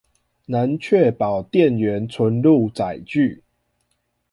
[0.47, 3.43] 能確保店員存入載具